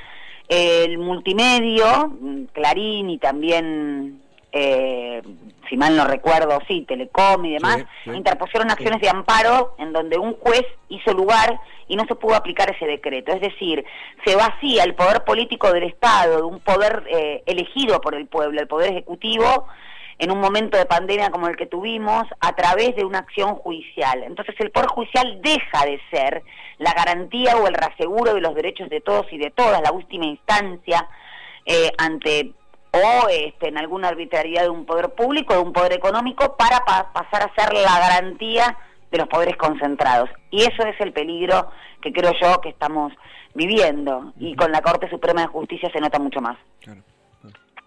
el 0.49 0.99
multimedio, 0.99 2.13
Clarín 2.53 3.09
y 3.09 3.19
también, 3.19 4.21
eh, 4.53 5.23
si 5.71 5.77
mal 5.77 5.97
no 5.97 6.05
recuerdo, 6.05 6.59
sí, 6.69 6.85
Telecom 6.87 7.45
y 7.47 7.55
demás, 7.55 7.79
Sí, 8.05 8.11
sí. 8.11 8.17
interpusieron 8.17 8.71
acciones 8.71 9.01
de 9.01 9.09
amparo 9.09 9.75
en 9.79 9.93
donde 9.93 10.19
un 10.19 10.35
juez 10.35 10.65
hizo 10.91 11.15
lugar 11.15 11.59
y 11.89 11.97
no 11.97 12.05
se 12.07 12.15
pudo 12.15 12.35
aplicar 12.35 12.71
ese 12.75 12.87
decreto. 12.87 13.33
Es 13.33 13.41
decir, 13.41 13.85
se 14.25 14.37
vacía 14.37 14.85
el 14.85 14.95
poder 14.95 15.25
político 15.25 15.73
del 15.73 15.85
Estado, 15.85 16.37
de 16.37 16.43
un 16.43 16.61
poder 16.61 17.05
eh, 17.09 17.43
elegido 17.47 18.01
por 18.01 18.15
el 18.15 18.27
pueblo, 18.27 18.61
el 18.61 18.69
poder 18.69 18.91
ejecutivo, 18.91 19.67
en 20.23 20.31
un 20.31 20.41
momento 20.41 20.79
de 20.79 20.87
pandemia 20.87 21.31
como 21.31 21.49
el 21.49 21.57
que 21.57 21.67
tuvimos, 21.67 22.25
a 22.39 22.53
través 22.55 22.95
de 22.95 23.05
una 23.05 23.19
acción 23.19 23.57
judicial. 23.57 24.23
Entonces 24.23 24.55
el 24.61 24.71
poder 24.71 24.89
judicial 24.89 25.41
deja 25.43 25.85
de 25.85 26.01
ser 26.13 26.43
la 26.79 26.93
garantía 26.95 27.57
o 27.57 27.67
el 27.67 27.75
reaseguro 27.75 28.33
de 28.35 28.41
los 28.41 28.55
derechos 28.55 28.89
de 28.89 29.01
todos 29.01 29.27
y 29.33 29.39
de 29.39 29.51
todas, 29.51 29.83
la 29.83 29.91
última 29.91 30.27
instancia 30.27 31.09
eh, 31.67 31.91
ante 31.99 32.53
o 32.93 33.29
este, 33.29 33.69
en 33.69 33.79
alguna 33.79 34.09
arbitrariedad 34.09 34.63
de 34.63 34.69
un 34.69 34.87
poder 34.87 35.09
público, 35.15 35.55
de 35.55 35.61
un 35.61 35.73
poder 35.73 35.93
económico, 35.95 36.57
para 36.57 36.79
pa- 36.81 37.13
pasar 37.13 37.43
a 37.43 37.55
ser 37.57 37.73
la 37.73 37.99
garantía 37.99 38.77
de 39.11 39.19
los 39.19 39.27
poderes 39.29 39.57
concentrados. 39.57 40.31
Y 40.51 40.63
eso 40.63 40.83
es 40.87 41.01
el 41.01 41.13
peligro 41.13 41.69
que 42.01 42.13
creo 42.13 42.33
yo 42.41 42.61
que 42.61 42.69
estamos 42.69 43.13
viviendo. 43.55 44.33
Y 44.39 44.55
con 44.55 44.71
la 44.71 44.83
Corte 44.83 45.09
Suprema 45.11 45.41
de 45.41 45.47
Justicia 45.49 45.91
se 45.93 46.01
nota 46.01 46.19
mucho 46.19 46.41
más. 46.41 46.57
Claro. 46.81 47.01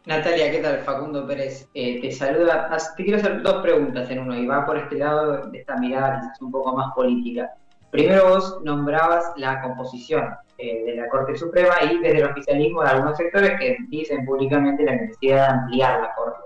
Natalia, 0.05 0.51
¿qué 0.51 0.59
tal? 0.59 0.83
Facundo 0.83 1.25
Pérez 1.25 1.67
eh, 1.73 1.99
te 1.99 2.11
saluda. 2.11 2.69
Te 2.95 3.03
quiero 3.03 3.17
hacer 3.17 3.41
dos 3.41 3.63
preguntas 3.63 4.07
en 4.11 4.19
uno 4.19 4.35
y 4.35 4.45
va 4.45 4.63
por 4.63 4.77
este 4.77 4.99
lado 4.99 5.47
de 5.47 5.57
esta 5.57 5.77
mirada 5.77 6.21
quizás 6.21 6.41
un 6.43 6.51
poco 6.51 6.75
más 6.75 6.93
política. 6.93 7.55
primero 7.89 8.29
vos 8.29 8.61
nombrabas 8.63 9.33
la 9.37 9.61
composición 9.63 10.35
eh, 10.59 10.83
de 10.85 10.95
la 10.97 11.09
Corte 11.09 11.35
Suprema 11.35 11.73
y 11.91 11.97
desde 11.97 12.19
el 12.19 12.25
oficialismo 12.25 12.83
de 12.83 12.89
algunos 12.89 13.17
sectores 13.17 13.59
que 13.59 13.77
dicen 13.89 14.25
públicamente 14.25 14.83
la 14.83 14.95
necesidad 14.95 15.37
de 15.37 15.53
ampliar 15.53 16.01
la 16.01 16.13
Corte 16.13 16.39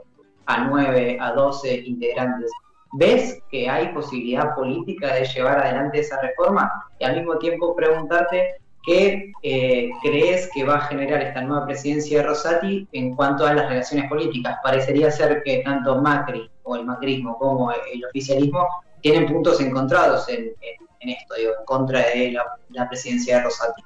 a 0.46 0.64
9, 0.64 1.18
a 1.20 1.34
12 1.34 1.82
integrantes. 1.86 2.50
¿Ves 2.94 3.44
que 3.52 3.70
hay 3.70 3.90
posibilidad 3.90 4.56
política 4.56 5.14
de 5.14 5.26
llevar 5.26 5.60
adelante 5.60 6.00
esa 6.00 6.22
reforma? 6.22 6.72
Y 6.98 7.04
al 7.04 7.18
mismo 7.18 7.38
tiempo 7.38 7.76
preguntarte 7.76 8.56
qué 8.86 9.32
eh, 9.44 9.90
crees 10.02 10.50
que 10.54 10.64
va 10.64 10.76
a 10.76 10.82
generar 10.82 11.22
esta 11.22 11.42
nueva 11.42 11.66
presidencia 11.66 12.20
de 12.20 12.24
Rosati 12.24 12.88
en 12.92 13.16
cuanto 13.16 13.46
a 13.46 13.54
las 13.54 13.70
relaciones 13.70 14.10
políticas. 14.10 14.58
Parecería 14.64 15.12
ser 15.12 15.44
que 15.44 15.60
tanto 15.60 16.02
Macri 16.02 16.50
o 16.64 16.76
el 16.76 16.86
macrismo 16.86 17.38
como 17.38 17.72
el 17.72 18.06
oficialismo 18.06 18.68
tienen 19.02 19.28
puntos 19.28 19.60
encontrados 19.62 20.28
en, 20.30 20.54
esto, 21.02 21.36
digo, 21.36 21.52
en 21.60 21.66
contra 21.66 22.00
de 22.00 22.34
la, 22.70 22.88
presidencia 22.88 23.38
de 23.38 23.44
Rosati. 23.44 23.84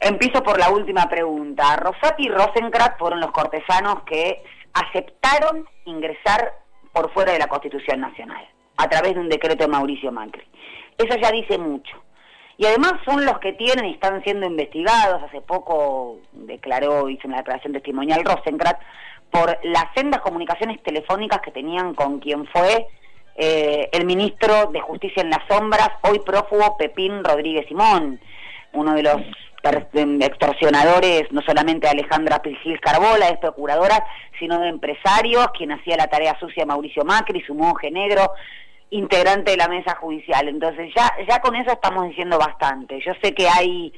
Empiezo 0.00 0.42
por 0.42 0.58
la 0.58 0.70
última 0.70 1.08
pregunta. 1.08 1.76
Rosati 1.76 2.24
y 2.24 2.28
Rosencrantz 2.28 2.98
fueron 2.98 3.20
los 3.20 3.30
cortesanos 3.30 4.02
que 4.04 4.42
aceptaron 4.72 5.66
ingresar 5.84 6.52
por 6.92 7.12
fuera 7.12 7.32
de 7.32 7.38
la 7.38 7.46
Constitución 7.46 8.00
Nacional, 8.00 8.46
a 8.76 8.88
través 8.88 9.14
de 9.14 9.20
un 9.20 9.28
decreto 9.28 9.64
de 9.64 9.68
Mauricio 9.68 10.12
Macri. 10.12 10.46
Eso 10.98 11.16
ya 11.20 11.30
dice 11.30 11.58
mucho. 11.58 12.05
Y 12.58 12.66
además 12.66 12.94
son 13.04 13.24
los 13.24 13.38
que 13.38 13.52
tienen 13.52 13.84
y 13.84 13.92
están 13.92 14.22
siendo 14.22 14.46
investigados. 14.46 15.22
Hace 15.22 15.40
poco 15.42 16.18
declaró, 16.32 17.08
hizo 17.10 17.28
una 17.28 17.38
declaración 17.38 17.72
testimonial 17.72 18.24
Rosencrantz, 18.24 18.80
por 19.30 19.58
las 19.64 19.84
sendas 19.94 20.20
comunicaciones 20.22 20.82
telefónicas 20.82 21.40
que 21.40 21.50
tenían 21.50 21.94
con 21.94 22.20
quien 22.20 22.46
fue 22.46 22.86
eh, 23.36 23.88
el 23.92 24.06
ministro 24.06 24.66
de 24.72 24.80
Justicia 24.80 25.22
en 25.22 25.30
las 25.30 25.46
Sombras, 25.48 25.90
hoy 26.02 26.20
prófugo 26.20 26.76
Pepín 26.78 27.22
Rodríguez 27.22 27.66
Simón, 27.68 28.18
uno 28.72 28.94
de 28.94 29.02
los 29.02 29.20
extorsionadores, 30.20 31.30
no 31.32 31.42
solamente 31.42 31.86
de 31.86 31.92
Alejandra 31.92 32.40
Gil 32.62 32.80
Carbola, 32.80 33.28
es 33.28 33.38
procuradora, 33.38 34.04
sino 34.38 34.58
de 34.60 34.68
empresarios, 34.68 35.48
quien 35.56 35.72
hacía 35.72 35.96
la 35.96 36.06
tarea 36.06 36.38
sucia 36.38 36.64
Mauricio 36.64 37.04
Macri, 37.04 37.42
su 37.42 37.54
monje 37.54 37.90
negro, 37.90 38.32
integrante 38.90 39.52
de 39.52 39.56
la 39.56 39.68
mesa 39.68 39.96
judicial. 39.96 40.48
Entonces 40.48 40.92
ya, 40.94 41.10
ya 41.28 41.40
con 41.40 41.56
eso 41.56 41.72
estamos 41.72 42.08
diciendo 42.08 42.38
bastante. 42.38 43.00
Yo 43.04 43.12
sé 43.22 43.34
que 43.34 43.48
hay 43.48 43.92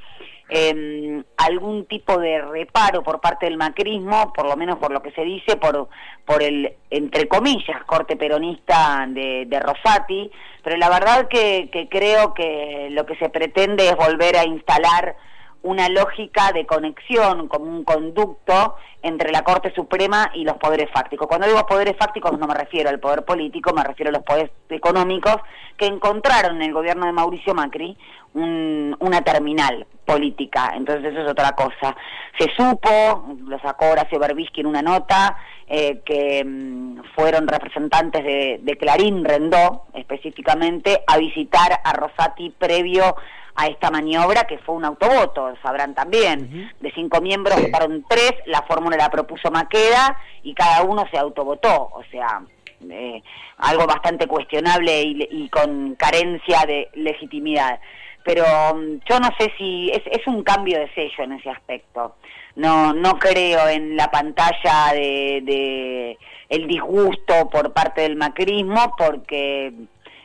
eh, 0.50 1.22
algún 1.36 1.84
tipo 1.86 2.18
de 2.18 2.40
reparo 2.40 3.02
por 3.02 3.20
parte 3.20 3.46
del 3.46 3.58
macrismo, 3.58 4.32
por 4.32 4.46
lo 4.46 4.56
menos 4.56 4.78
por 4.78 4.90
lo 4.90 5.02
que 5.02 5.10
se 5.12 5.22
dice, 5.22 5.56
por, 5.56 5.88
por 6.24 6.42
el, 6.42 6.74
entre 6.90 7.28
comillas, 7.28 7.84
corte 7.84 8.16
peronista 8.16 9.06
de, 9.08 9.44
de 9.46 9.60
Rosati, 9.60 10.30
pero 10.64 10.76
la 10.76 10.88
verdad 10.88 11.28
que, 11.28 11.68
que 11.70 11.88
creo 11.88 12.32
que 12.32 12.88
lo 12.90 13.04
que 13.04 13.16
se 13.16 13.28
pretende 13.28 13.88
es 13.88 13.96
volver 13.96 14.36
a 14.36 14.44
instalar 14.44 15.16
una 15.62 15.88
lógica 15.88 16.52
de 16.52 16.66
conexión 16.66 17.48
como 17.48 17.66
un 17.66 17.84
conducto 17.84 18.76
entre 19.02 19.30
la 19.30 19.42
Corte 19.42 19.72
Suprema 19.74 20.30
y 20.34 20.44
los 20.44 20.56
poderes 20.56 20.90
fácticos. 20.92 21.26
Cuando 21.26 21.46
digo 21.46 21.66
poderes 21.66 21.96
fácticos 21.96 22.38
no 22.38 22.46
me 22.46 22.54
refiero 22.54 22.90
al 22.90 23.00
poder 23.00 23.24
político, 23.24 23.72
me 23.72 23.84
refiero 23.84 24.10
a 24.10 24.12
los 24.12 24.22
poderes 24.22 24.50
económicos 24.68 25.36
que 25.76 25.86
encontraron 25.86 26.56
en 26.56 26.62
el 26.62 26.72
gobierno 26.72 27.06
de 27.06 27.12
Mauricio 27.12 27.54
Macri 27.54 27.96
una 28.34 29.22
terminal 29.22 29.86
política. 30.08 30.72
Entonces 30.74 31.12
eso 31.12 31.22
es 31.22 31.30
otra 31.30 31.52
cosa. 31.52 31.94
Se 32.38 32.48
supo, 32.56 33.36
lo 33.46 33.58
sacó 33.60 33.90
Horacio 33.90 34.18
Berbisky 34.18 34.62
en 34.62 34.66
una 34.68 34.80
nota, 34.80 35.36
eh, 35.68 36.00
que 36.02 36.42
mm, 36.42 37.02
fueron 37.14 37.46
representantes 37.46 38.24
de, 38.24 38.76
Clarín 38.80 39.22
Rendó 39.22 39.84
específicamente 39.92 41.02
a 41.06 41.18
visitar 41.18 41.80
a 41.84 41.92
Rosati 41.92 42.50
previo 42.50 43.16
a 43.54 43.66
esta 43.66 43.90
maniobra 43.90 44.44
que 44.44 44.56
fue 44.58 44.76
un 44.76 44.84
autovoto, 44.86 45.52
sabrán 45.62 45.94
también. 45.94 46.72
De 46.80 46.90
cinco 46.92 47.20
miembros 47.20 47.60
votaron 47.60 48.04
tres, 48.08 48.32
la 48.46 48.62
fórmula 48.62 48.96
la 48.96 49.10
propuso 49.10 49.50
Maqueda 49.50 50.16
y 50.42 50.54
cada 50.54 50.84
uno 50.84 51.06
se 51.10 51.18
autovotó, 51.18 51.90
o 51.92 52.02
sea, 52.10 52.40
eh, 52.88 53.20
algo 53.58 53.86
bastante 53.86 54.26
cuestionable 54.28 55.02
y, 55.02 55.48
con 55.48 55.96
carencia 55.96 56.64
de 56.66 56.88
legitimidad. 56.94 57.80
Pero 58.24 58.44
mm, 58.74 59.00
yo 59.08 59.20
no 59.20 59.30
sé 59.38 59.52
si 59.56 59.90
es, 59.90 60.02
es 60.06 60.26
un 60.26 60.42
cambio 60.42 60.78
de 60.78 60.92
sello 60.94 61.24
en 61.24 61.32
ese 61.32 61.50
aspecto. 61.50 62.16
No, 62.56 62.92
no 62.92 63.18
creo 63.18 63.68
en 63.68 63.96
la 63.96 64.10
pantalla 64.10 64.92
de, 64.92 65.42
de 65.44 66.18
el 66.48 66.66
disgusto 66.66 67.48
por 67.50 67.72
parte 67.72 68.02
del 68.02 68.16
macrismo 68.16 68.94
porque 68.96 69.72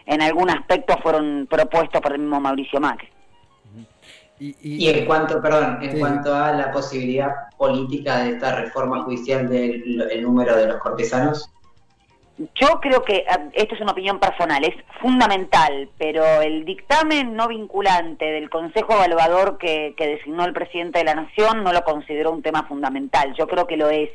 en 0.06 0.22
algún 0.22 0.50
aspecto 0.50 0.98
furon 1.02 1.48
propuestos 1.50 2.02
por 2.02 2.14
el 2.14 2.20
mismo 2.20 2.40
Mauricio 2.40 2.80
Macri. 2.80 3.10
Y, 4.40 4.90
en 4.90 5.06
cuanto, 5.06 5.42
perdón, 5.42 5.78
en 5.82 6.00
cuanto 6.00 6.36
a 6.36 6.52
la 6.52 6.72
posibilidad 6.72 7.32
política 7.58 8.24
de 8.24 8.32
esta 8.32 8.56
reforma 8.56 9.04
judicial 9.04 9.48
del 9.48 10.22
número 10.22 10.58
de 10.58 10.68
los 10.68 10.78
cortesanos. 10.78 11.50
Yo 12.38 12.80
creo 12.82 13.04
que, 13.04 13.26
ah, 13.30 13.50
esto 13.54 13.76
es 13.76 13.82
una 13.82 13.92
opinión 13.92 14.20
personal, 14.20 14.64
es 14.64 14.76
fundamental, 15.02 15.90
pero 16.00 16.42
el 16.42 16.66
dictamen 16.66 17.36
no 17.36 17.48
vinculante 17.48 18.26
del 18.26 18.50
Consejo 18.50 18.94
Evaluador 18.94 19.58
que, 19.60 19.94
que 19.96 20.08
designó 20.08 20.44
el 20.46 20.54
presidente 20.54 21.00
de 21.00 21.06
la 21.06 21.16
Nación 21.16 21.64
no 21.64 21.72
lo 21.72 21.84
consideró 21.84 22.32
un 22.32 22.42
tema 22.42 22.64
fundamental. 22.64 23.34
Yo 23.38 23.48
creo 23.48 23.68
que 23.68 23.78
lo 23.78 23.90
es 23.90 24.10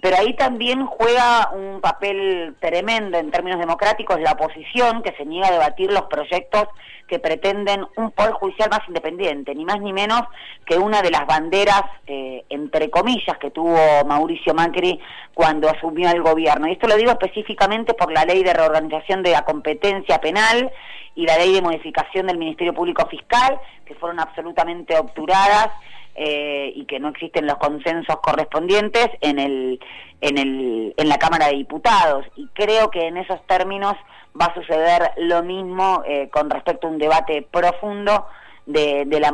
pero 0.00 0.16
ahí 0.16 0.34
también 0.34 0.86
juega 0.86 1.50
un 1.52 1.80
papel 1.80 2.56
tremendo 2.60 3.18
en 3.18 3.30
términos 3.30 3.60
democráticos 3.60 4.20
la 4.20 4.32
oposición 4.32 5.02
que 5.02 5.12
se 5.12 5.26
niega 5.26 5.48
a 5.48 5.52
debatir 5.52 5.92
los 5.92 6.02
proyectos 6.02 6.68
que 7.06 7.18
pretenden 7.18 7.84
un 7.96 8.12
poder 8.12 8.32
judicial 8.32 8.70
más 8.70 8.86
independiente, 8.86 9.52
ni 9.54 9.64
más 9.64 9.80
ni 9.80 9.92
menos 9.92 10.22
que 10.64 10.78
una 10.78 11.02
de 11.02 11.10
las 11.10 11.26
banderas, 11.26 11.82
eh, 12.06 12.44
entre 12.48 12.88
comillas, 12.88 13.36
que 13.38 13.50
tuvo 13.50 13.76
Mauricio 14.06 14.54
Macri 14.54 15.00
cuando 15.34 15.68
asumió 15.68 16.08
el 16.10 16.22
gobierno. 16.22 16.68
Y 16.68 16.72
esto 16.72 16.86
lo 16.86 16.96
digo 16.96 17.10
específicamente 17.10 17.94
por 17.94 18.12
la 18.12 18.24
ley 18.24 18.44
de 18.44 18.54
reorganización 18.54 19.24
de 19.24 19.32
la 19.32 19.44
competencia 19.44 20.20
penal 20.20 20.70
y 21.16 21.26
la 21.26 21.36
ley 21.36 21.52
de 21.52 21.62
modificación 21.62 22.28
del 22.28 22.38
Ministerio 22.38 22.72
Público 22.72 23.04
Fiscal, 23.08 23.58
que 23.84 23.96
fueron 23.96 24.20
absolutamente 24.20 24.96
obturadas 24.96 25.70
eh, 26.14 26.72
y 26.74 26.84
que 26.86 27.00
no 27.00 27.08
existen 27.08 27.46
los 27.46 27.56
consensos 27.56 28.16
correspondientes 28.20 29.08
en, 29.20 29.38
el, 29.38 29.80
en, 30.20 30.38
el, 30.38 30.94
en 30.96 31.08
la 31.08 31.18
Cámara 31.18 31.46
de 31.48 31.56
Diputados. 31.56 32.26
Y 32.36 32.46
creo 32.48 32.90
que 32.90 33.06
en 33.06 33.16
esos 33.16 33.44
términos 33.46 33.94
va 34.40 34.46
a 34.46 34.54
suceder 34.54 35.12
lo 35.16 35.42
mismo 35.42 36.02
eh, 36.06 36.28
con 36.30 36.50
respecto 36.50 36.86
a 36.86 36.90
un 36.90 36.98
debate 36.98 37.46
profundo 37.50 38.26
de, 38.66 39.04
de, 39.06 39.20
la, 39.20 39.32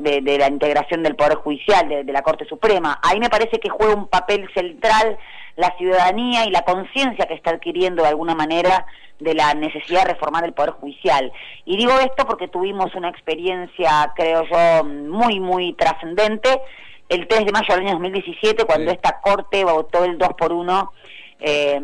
de, 0.00 0.20
de 0.20 0.38
la 0.38 0.48
integración 0.48 1.02
del 1.02 1.16
Poder 1.16 1.36
Judicial, 1.36 1.88
de, 1.88 2.04
de, 2.04 2.12
la 2.12 2.22
Corte 2.22 2.44
Suprema. 2.44 3.00
Ahí 3.02 3.18
me 3.18 3.30
parece 3.30 3.58
que 3.58 3.68
juega 3.68 3.94
un 3.94 4.08
papel 4.08 4.48
central 4.54 5.18
la 5.56 5.74
ciudadanía 5.78 6.44
y 6.46 6.50
la 6.50 6.62
conciencia 6.62 7.26
que 7.26 7.34
está 7.34 7.50
adquiriendo 7.50 8.02
de 8.02 8.08
alguna 8.08 8.34
manera 8.34 8.86
de 9.18 9.34
la 9.34 9.54
necesidad 9.54 10.04
de 10.04 10.12
reformar 10.12 10.44
el 10.44 10.52
Poder 10.52 10.72
Judicial. 10.72 11.32
Y 11.64 11.76
digo 11.76 11.92
esto 12.00 12.26
porque 12.26 12.48
tuvimos 12.48 12.94
una 12.94 13.08
experiencia, 13.08 14.12
creo 14.14 14.44
yo, 14.44 14.84
muy, 14.84 15.40
muy 15.40 15.72
trascendente 15.72 16.60
el 17.08 17.26
3 17.26 17.46
de 17.46 17.52
mayo 17.52 17.74
del 17.74 17.86
año 17.86 17.92
2017, 17.92 18.64
cuando 18.64 18.90
esta 18.90 19.20
Corte 19.20 19.64
votó 19.64 20.04
el 20.04 20.18
2 20.18 20.28
por 20.36 20.52
1 20.52 20.92
eh, 21.38 21.80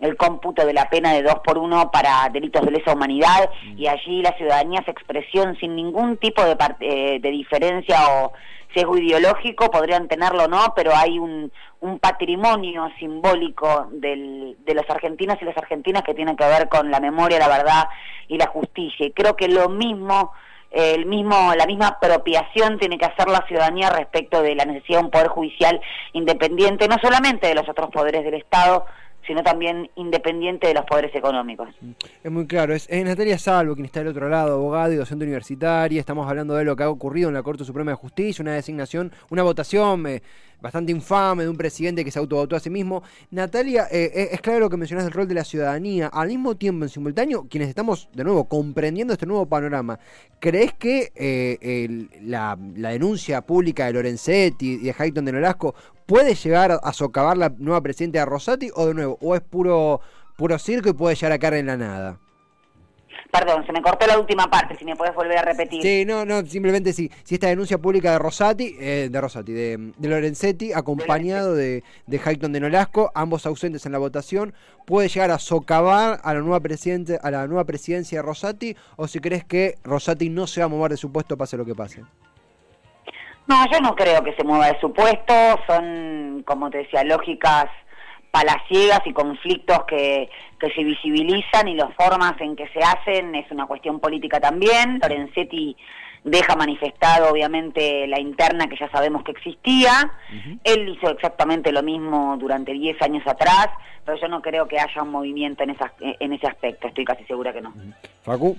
el 0.00 0.16
cómputo 0.16 0.66
de 0.66 0.74
la 0.74 0.90
pena 0.90 1.12
de 1.14 1.22
2 1.22 1.36
por 1.42 1.56
1 1.56 1.90
para 1.90 2.28
delitos 2.30 2.64
de 2.64 2.70
lesa 2.70 2.92
humanidad 2.92 3.48
mm. 3.64 3.78
y 3.78 3.86
allí 3.88 4.20
la 4.20 4.36
ciudadanía 4.36 4.82
se 4.84 4.90
expresó 4.90 5.54
sin 5.58 5.74
ningún 5.74 6.18
tipo 6.18 6.44
de, 6.44 6.56
eh, 6.80 7.18
de 7.18 7.30
diferencia 7.30 7.96
o 8.10 8.32
sesgo 8.74 8.98
ideológico, 8.98 9.70
podrían 9.70 10.08
tenerlo 10.08 10.44
o 10.44 10.48
no, 10.48 10.72
pero 10.74 10.94
hay 10.94 11.18
un, 11.18 11.50
un 11.80 11.98
patrimonio 11.98 12.90
simbólico 12.98 13.88
del, 13.92 14.56
de 14.64 14.74
los 14.74 14.88
argentinos 14.88 15.38
y 15.40 15.44
las 15.44 15.56
argentinas 15.56 16.02
que 16.02 16.14
tiene 16.14 16.36
que 16.36 16.44
ver 16.44 16.68
con 16.68 16.90
la 16.90 17.00
memoria, 17.00 17.38
la 17.38 17.48
verdad 17.48 17.88
y 18.28 18.36
la 18.36 18.46
justicia. 18.46 19.06
Y 19.06 19.12
creo 19.12 19.36
que 19.36 19.48
lo 19.48 19.68
mismo 19.68 20.32
el 20.74 21.06
mismo, 21.06 21.54
la 21.56 21.66
misma 21.66 21.86
apropiación 21.86 22.78
tiene 22.80 22.98
que 22.98 23.04
hacer 23.04 23.28
la 23.28 23.46
ciudadanía 23.46 23.90
respecto 23.90 24.42
de 24.42 24.56
la 24.56 24.64
necesidad 24.64 24.98
de 24.98 25.04
un 25.04 25.10
poder 25.10 25.28
judicial 25.28 25.80
independiente, 26.12 26.88
no 26.88 26.96
solamente 27.00 27.46
de 27.46 27.54
los 27.54 27.68
otros 27.68 27.90
poderes 27.90 28.24
del 28.24 28.34
Estado, 28.34 28.84
sino 29.26 29.42
también 29.42 29.90
independiente 29.96 30.68
de 30.68 30.74
los 30.74 30.84
poderes 30.84 31.14
económicos. 31.14 31.68
Es 32.22 32.30
muy 32.30 32.46
claro, 32.46 32.74
es, 32.74 32.88
Natalia 32.90 33.38
Salvo 33.38 33.74
quien 33.74 33.86
está 33.86 34.00
del 34.00 34.08
otro 34.08 34.28
lado, 34.28 34.54
abogado 34.54 34.92
y 34.92 34.96
docente 34.96 35.24
universitaria, 35.24 36.00
estamos 36.00 36.28
hablando 36.28 36.54
de 36.54 36.64
lo 36.64 36.76
que 36.76 36.82
ha 36.82 36.90
ocurrido 36.90 37.28
en 37.28 37.34
la 37.34 37.42
Corte 37.42 37.64
Suprema 37.64 37.92
de 37.92 37.96
Justicia, 37.96 38.42
una 38.42 38.54
designación, 38.54 39.12
una 39.30 39.42
votación 39.42 40.06
eh, 40.06 40.22
bastante 40.60 40.92
infame 40.92 41.44
de 41.44 41.48
un 41.48 41.56
presidente 41.56 42.04
que 42.04 42.10
se 42.10 42.18
autovotó 42.18 42.56
a 42.56 42.60
sí 42.60 42.70
mismo. 42.70 43.02
Natalia, 43.30 43.86
eh, 43.90 44.10
eh, 44.14 44.28
es 44.32 44.40
claro 44.40 44.60
lo 44.60 44.70
que 44.70 44.76
mencionas 44.76 45.04
del 45.04 45.12
rol 45.12 45.28
de 45.28 45.34
la 45.34 45.44
ciudadanía, 45.44 46.08
al 46.08 46.28
mismo 46.28 46.56
tiempo, 46.56 46.84
en 46.84 46.88
simultáneo, 46.88 47.46
quienes 47.48 47.68
estamos, 47.68 48.08
de 48.14 48.24
nuevo, 48.24 48.44
comprendiendo 48.44 49.12
este 49.12 49.26
nuevo 49.26 49.46
panorama, 49.46 49.98
¿crees 50.40 50.72
que 50.74 51.12
la, 52.22 52.56
denuncia 52.58 53.42
pública 53.42 53.86
de 53.86 53.92
Lorenzetti 53.92 54.72
y 54.72 54.76
de 54.78 54.94
Hayton 54.96 55.24
de 55.24 55.32
Nolasco 55.32 55.74
puede 56.06 56.34
llegar 56.34 56.78
a 56.82 56.92
socavar 56.92 57.36
la 57.36 57.48
nueva 57.58 57.80
presidenta 57.80 58.20
de 58.20 58.26
Rosati 58.26 58.70
o 58.74 58.86
de 58.86 58.94
nuevo, 58.94 59.18
o 59.20 59.34
es 59.34 59.40
puro, 59.40 60.00
puro 60.36 60.58
circo 60.58 60.88
y 60.88 60.92
puede 60.92 61.16
llegar 61.16 61.32
a 61.32 61.38
caer 61.38 61.54
en 61.54 61.66
la 61.66 61.76
nada? 61.76 62.20
Perdón, 63.30 63.66
se 63.66 63.72
me 63.72 63.82
cortó 63.82 64.06
la 64.06 64.18
última 64.18 64.48
parte, 64.48 64.76
si 64.76 64.84
me 64.84 64.94
puedes 64.94 65.14
volver 65.14 65.38
a 65.38 65.42
repetir. 65.42 65.82
Sí, 65.82 66.04
no, 66.06 66.24
no, 66.24 66.44
simplemente 66.46 66.92
sí. 66.92 67.10
Si 67.24 67.34
esta 67.34 67.48
denuncia 67.48 67.78
pública 67.78 68.12
de 68.12 68.18
Rosati, 68.18 68.76
eh, 68.78 69.08
de 69.10 69.20
Rosati, 69.20 69.52
de, 69.52 69.92
de 69.96 70.08
Lorenzetti, 70.08 70.72
acompañado 70.72 71.54
de, 71.54 71.82
de 72.06 72.20
Hayton 72.24 72.52
de 72.52 72.60
Nolasco, 72.60 73.10
ambos 73.14 73.44
ausentes 73.46 73.86
en 73.86 73.92
la 73.92 73.98
votación, 73.98 74.54
puede 74.86 75.08
llegar 75.08 75.30
a 75.30 75.38
socavar 75.38 76.20
a 76.22 76.34
la 76.34 76.40
nueva 76.40 76.60
presidente, 76.60 77.18
a 77.22 77.30
la 77.30 77.46
nueva 77.46 77.64
presidencia 77.64 78.18
de 78.18 78.22
Rosati, 78.22 78.76
o 78.96 79.08
si 79.08 79.18
crees 79.18 79.44
que 79.44 79.76
Rosati 79.82 80.28
no 80.28 80.46
se 80.46 80.60
va 80.60 80.66
a 80.66 80.68
mover 80.68 80.92
de 80.92 80.96
su 80.96 81.10
puesto 81.10 81.36
pase 81.36 81.56
lo 81.56 81.64
que 81.64 81.74
pase. 81.74 82.02
No, 83.46 83.62
yo 83.70 83.78
no 83.80 83.94
creo 83.94 84.24
que 84.24 84.34
se 84.34 84.44
mueva 84.44 84.68
de 84.68 84.80
su 84.80 84.92
puesto, 84.92 85.34
son, 85.66 86.42
como 86.46 86.70
te 86.70 86.78
decía, 86.78 87.04
lógicas 87.04 87.66
palaciegas 88.34 89.00
y 89.04 89.12
conflictos 89.12 89.84
que, 89.84 90.28
que 90.58 90.70
se 90.72 90.82
visibilizan 90.82 91.68
y 91.68 91.76
las 91.76 91.94
formas 91.94 92.34
en 92.40 92.56
que 92.56 92.66
se 92.70 92.80
hacen 92.80 93.32
es 93.36 93.48
una 93.52 93.66
cuestión 93.66 94.00
política 94.00 94.40
también. 94.40 94.98
Lorenzetti 95.00 95.76
deja 96.24 96.56
manifestado 96.56 97.30
obviamente 97.30 98.08
la 98.08 98.18
interna 98.18 98.66
que 98.66 98.76
ya 98.76 98.90
sabemos 98.90 99.22
que 99.22 99.30
existía. 99.30 100.10
Él 100.64 100.88
hizo 100.88 101.10
exactamente 101.10 101.70
lo 101.70 101.84
mismo 101.84 102.36
durante 102.36 102.72
10 102.72 103.00
años 103.02 103.24
atrás, 103.24 103.68
pero 104.04 104.18
yo 104.20 104.26
no 104.26 104.42
creo 104.42 104.66
que 104.66 104.80
haya 104.80 105.02
un 105.02 105.10
movimiento 105.10 105.62
en, 105.62 105.70
esas, 105.70 105.92
en 106.00 106.32
ese 106.32 106.48
aspecto, 106.48 106.88
estoy 106.88 107.04
casi 107.04 107.24
segura 107.26 107.52
que 107.52 107.60
no. 107.60 107.72
Facu. 108.22 108.56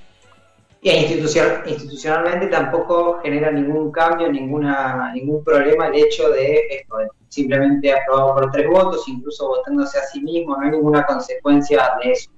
Y 0.85 0.91
institucionalmente 0.91 2.45
tampoco 2.45 3.19
genera 3.23 3.49
ningún 3.49 3.91
cambio, 3.91 4.31
ninguna 4.31 5.11
ningún 5.15 5.43
problema 5.43 5.87
el 5.87 5.95
hecho 5.95 6.29
de 6.29 6.61
esto, 6.69 6.97
simplemente 7.27 7.91
aprobado 7.91 8.35
por 8.35 8.51
tres 8.51 8.69
votos, 8.69 9.03
incluso 9.07 9.47
votándose 9.47 9.97
a 9.97 10.03
sí 10.03 10.21
mismo, 10.21 10.55
no 10.55 10.61
hay 10.61 10.69
ninguna 10.69 11.03
consecuencia 11.07 11.91
de 12.03 12.11
eso. 12.11 12.29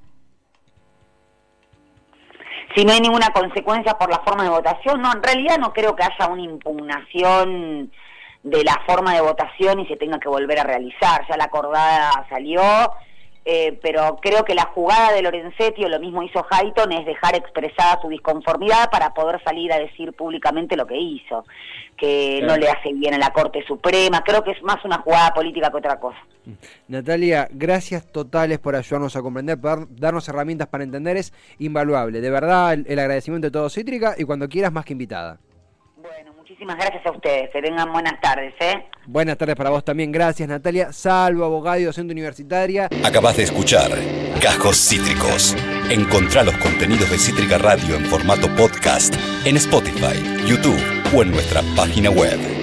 Si 2.73 2.85
no 2.85 2.93
hay 2.93 3.01
ninguna 3.01 3.31
consecuencia 3.33 3.95
por 3.95 4.09
la 4.09 4.19
forma 4.19 4.45
de 4.45 4.49
votación, 4.49 5.01
no, 5.01 5.11
en 5.11 5.23
realidad 5.23 5.57
no 5.57 5.73
creo 5.73 5.93
que 5.93 6.03
haya 6.03 6.31
una 6.31 6.43
impugnación 6.43 7.91
de 8.43 8.63
la 8.63 8.81
forma 8.87 9.13
de 9.13 9.19
votación 9.19 9.81
y 9.81 9.87
se 9.87 9.97
tenga 9.97 10.19
que 10.21 10.29
volver 10.29 10.57
a 10.59 10.63
realizar. 10.63 11.27
Ya 11.27 11.35
la 11.35 11.43
acordada 11.43 12.25
salió, 12.29 12.61
eh, 13.49 13.79
pero 13.81 14.17
creo 14.21 14.43
que 14.43 14.53
la 14.53 14.65
jugada 14.73 15.13
de 15.13 15.21
Lorenzetti, 15.21 15.85
o 15.85 15.87
lo 15.87 16.01
mismo 16.01 16.21
hizo 16.21 16.45
Hayton, 16.49 16.91
es 16.91 17.05
dejar 17.05 17.33
expresada 17.33 17.97
su 18.01 18.09
disconformidad 18.09 18.89
para 18.91 19.13
poder 19.13 19.41
salir 19.41 19.71
a 19.71 19.79
decir 19.79 20.11
públicamente 20.11 20.75
lo 20.75 20.85
que 20.85 20.97
hizo, 20.97 21.45
que 21.95 22.41
no 22.43 22.57
le 22.57 22.67
hace 22.67 22.91
bien 22.91 23.13
a 23.13 23.17
la 23.17 23.29
Corte 23.29 23.63
Suprema, 23.65 24.21
creo 24.25 24.43
que 24.43 24.51
es 24.51 24.61
más 24.63 24.83
una 24.83 24.97
jugada 24.97 25.33
política 25.33 25.71
que 25.71 25.77
otra 25.77 25.97
cosa. 25.97 26.17
Natalia, 26.89 27.47
gracias 27.49 28.11
totales 28.11 28.59
por 28.59 28.75
ayudarnos 28.75 29.15
a 29.15 29.21
comprender, 29.21 29.57
por 29.61 29.87
darnos 29.95 30.27
herramientas 30.27 30.67
para 30.67 30.83
entender, 30.83 31.15
es 31.15 31.31
invaluable. 31.57 32.19
De 32.19 32.29
verdad, 32.29 32.73
el, 32.73 32.85
el 32.89 32.99
agradecimiento 32.99 33.47
de 33.47 33.51
todo 33.51 33.69
Cítrica 33.69 34.15
y 34.17 34.25
cuando 34.25 34.49
quieras 34.49 34.73
más 34.73 34.83
que 34.83 34.91
invitada. 34.91 35.39
Muchísimas 36.47 36.77
gracias 36.77 37.05
a 37.05 37.11
ustedes, 37.11 37.49
que 37.51 37.61
tengan 37.61 37.91
buenas 37.91 38.21
tardes, 38.21 38.53
¿eh? 38.61 38.85
Buenas 39.05 39.37
tardes 39.37 39.57
para 39.57 39.69
vos 39.69 39.83
también, 39.83 40.13
gracias 40.13 40.47
Natalia. 40.47 40.93
Salvo, 40.93 41.43
abogada 41.43 41.77
y 41.77 41.83
docente 41.83 42.13
universitaria. 42.13 42.87
Acabas 43.03 43.35
de 43.35 43.43
escuchar 43.43 43.91
Cajos 44.41 44.77
Cítricos. 44.77 45.57
Encontrá 45.89 46.43
los 46.43 46.55
contenidos 46.59 47.09
de 47.09 47.17
Cítrica 47.17 47.57
Radio 47.57 47.97
en 47.97 48.05
formato 48.05 48.47
podcast 48.55 49.13
en 49.45 49.57
Spotify, 49.57 50.23
YouTube 50.47 50.81
o 51.13 51.21
en 51.21 51.31
nuestra 51.31 51.61
página 51.75 52.11
web. 52.11 52.56